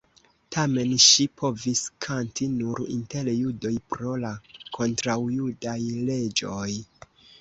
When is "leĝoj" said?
6.09-6.69